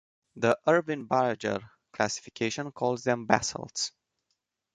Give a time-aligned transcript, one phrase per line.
[0.35, 1.63] The Irvine-Barager
[1.93, 3.91] classification calls them basalts.